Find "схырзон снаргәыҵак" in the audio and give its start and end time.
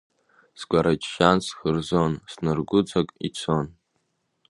1.47-3.07